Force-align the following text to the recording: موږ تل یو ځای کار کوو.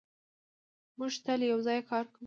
موږ 0.97 1.13
تل 1.25 1.39
یو 1.51 1.59
ځای 1.67 1.79
کار 1.89 2.05
کوو. 2.11 2.19